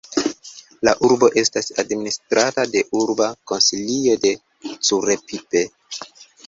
[0.87, 4.35] La urbo estas administrata de Urba Konsilio de
[4.71, 5.65] Curepipe.